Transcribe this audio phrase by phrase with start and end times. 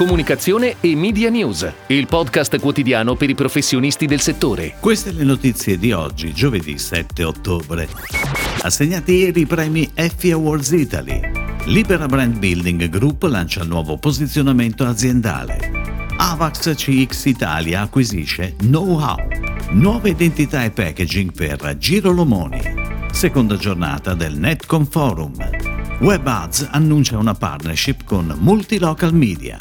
[0.00, 4.76] Comunicazione e Media News, il podcast quotidiano per i professionisti del settore.
[4.80, 7.86] Queste le notizie di oggi, giovedì 7 ottobre.
[8.62, 11.20] Assegnati ieri i premi Effie Awards Italy.
[11.66, 15.70] Libera Brand Building Group lancia nuovo posizionamento aziendale.
[16.16, 19.18] Avax CX Italia acquisisce Know-how.
[19.72, 22.62] Nuova identità e packaging per Giro Lomoni.
[23.12, 25.69] Seconda giornata del Netcom Forum.
[26.00, 29.58] WebAds annuncia una partnership con Multilocal Media.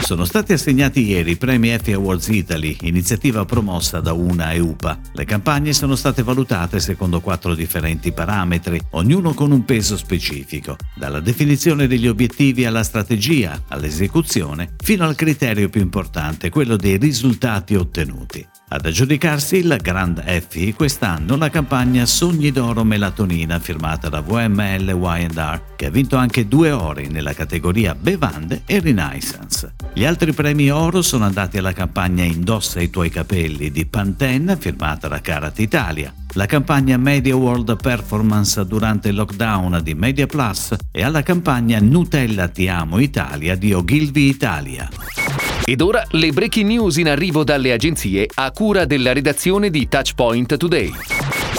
[0.00, 4.98] Sono stati assegnati ieri i premi Effie Awards Italy, iniziativa promossa da UNA e UPA.
[5.12, 11.20] Le campagne sono state valutate secondo quattro differenti parametri, ognuno con un peso specifico, dalla
[11.20, 18.49] definizione degli obiettivi alla strategia, all'esecuzione, fino al criterio più importante, quello dei risultati ottenuti.
[18.72, 25.62] Ad aggiudicarsi il Grand Effie quest'anno la campagna Sogni d'oro melatonina firmata da VML Y&R
[25.74, 29.74] che ha vinto anche due ori nella categoria bevande e Renaissance.
[29.92, 35.08] Gli altri premi oro sono andati alla campagna Indossa i tuoi capelli di Pantene firmata
[35.08, 41.02] da Carat Italia, la campagna Media World Performance durante il lockdown di Media Plus e
[41.02, 44.88] alla campagna Nutella Ti Amo Italia di Ogilvy Italia.
[45.70, 50.56] Ed ora le breaking news in arrivo dalle agenzie a cura della redazione di Touchpoint
[50.56, 50.90] Today.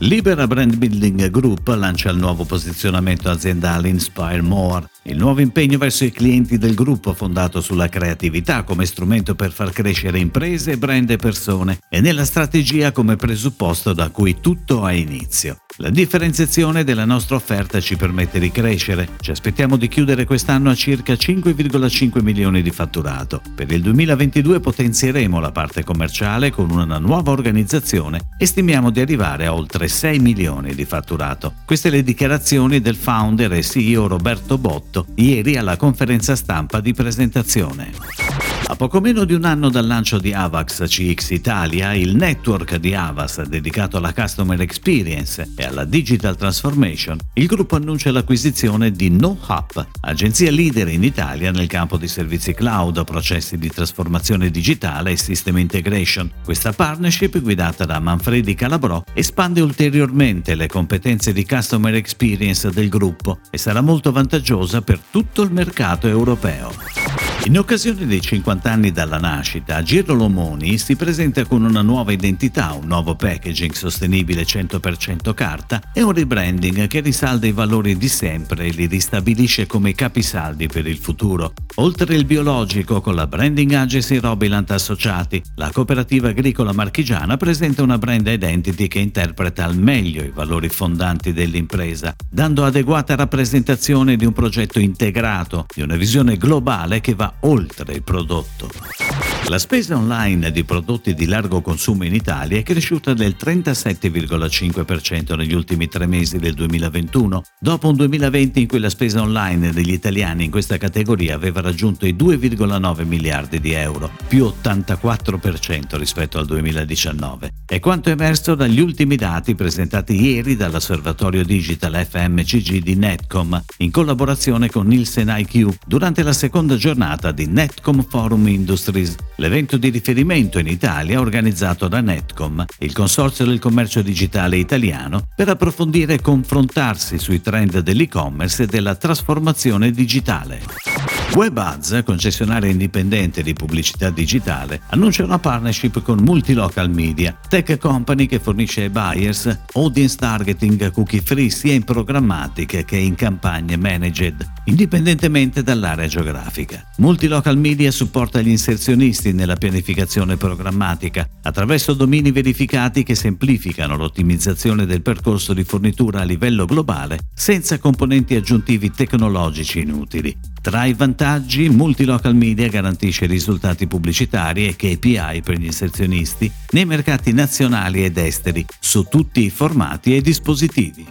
[0.00, 6.04] Libera Brand Building Group lancia il nuovo posizionamento aziendale Inspire More il nuovo impegno verso
[6.04, 11.16] i clienti del gruppo fondato sulla creatività come strumento per far crescere imprese, brand e
[11.16, 15.58] persone e nella strategia come presupposto da cui tutto ha inizio.
[15.76, 19.08] La differenziazione della nostra offerta ci permette di crescere.
[19.20, 23.40] Ci aspettiamo di chiudere quest'anno a circa 5,5 milioni di fatturato.
[23.54, 29.46] Per il 2022 potenzieremo la parte commerciale con una nuova organizzazione e stimiamo di arrivare
[29.46, 31.54] a oltre 6 milioni di fatturato.
[31.64, 36.92] Queste le dichiarazioni del founder e CEO Roberto Botti fatto ieri alla conferenza stampa di
[36.92, 38.29] presentazione.
[38.66, 42.94] A poco meno di un anno dal lancio di Avax CX Italia, il network di
[42.94, 49.86] Avas dedicato alla Customer Experience e alla Digital Transformation, il gruppo annuncia l'acquisizione di NoHub,
[50.02, 55.58] agenzia leader in Italia nel campo di servizi cloud, processi di trasformazione digitale e system
[55.58, 56.30] integration.
[56.44, 63.40] Questa partnership, guidata da Manfredi Calabrò, espande ulteriormente le competenze di Customer Experience del gruppo
[63.50, 67.29] e sarà molto vantaggiosa per tutto il mercato europeo.
[67.44, 72.74] In occasione dei 50 anni dalla nascita, Giro Lomoni si presenta con una nuova identità,
[72.74, 78.66] un nuovo packaging sostenibile 100% carta e un rebranding che risalda i valori di sempre
[78.66, 81.54] e li ristabilisce come capisaldi per il futuro.
[81.76, 87.96] Oltre il biologico, con la branding agency Robilant Associati, la cooperativa agricola marchigiana presenta una
[87.96, 94.34] brand identity che interpreta al meglio i valori fondanti dell'impresa, dando adeguata rappresentazione di un
[94.34, 99.29] progetto integrato, di una visione globale che va oltre il prodotto.
[99.48, 105.54] La spesa online di prodotti di largo consumo in Italia è cresciuta del 37,5% negli
[105.54, 110.44] ultimi tre mesi del 2021, dopo un 2020 in cui la spesa online degli italiani
[110.44, 117.50] in questa categoria aveva raggiunto i 2,9 miliardi di euro, più 84% rispetto al 2019.
[117.66, 124.70] È quanto emerso dagli ultimi dati presentati ieri dall'Osservatorio Digital FMCG di Netcom, in collaborazione
[124.70, 130.66] con Nielsen IQ, durante la seconda giornata di Netcom Forum Industries l'evento di riferimento in
[130.66, 137.40] Italia organizzato da Netcom, il consorzio del commercio digitale italiano, per approfondire e confrontarsi sui
[137.40, 140.89] trend dell'e-commerce e della trasformazione digitale.
[141.32, 148.40] WebAds, concessionaria indipendente di pubblicità digitale, annuncia una partnership con Multilocal Media, tech company che
[148.40, 155.62] fornisce ai buyers audience targeting cookie free sia in programmatic che in campagne managed, indipendentemente
[155.62, 156.84] dall'area geografica.
[156.96, 165.02] Multilocal Media supporta gli inserzionisti nella pianificazione programmatica attraverso domini verificati che semplificano l'ottimizzazione del
[165.02, 170.36] percorso di fornitura a livello globale senza componenti aggiuntivi tecnologici inutili.
[170.62, 177.32] Tra i vantaggi, Multilocal Media garantisce risultati pubblicitari e KPI per gli inserzionisti nei mercati
[177.32, 181.06] nazionali ed esteri, su tutti i formati e dispositivi.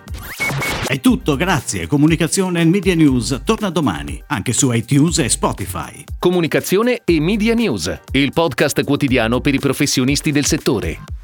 [0.85, 1.87] È tutto, grazie.
[1.87, 6.03] Comunicazione e Media News torna domani, anche su iTunes e Spotify.
[6.19, 11.18] Comunicazione e Media News, il podcast quotidiano per i professionisti del settore.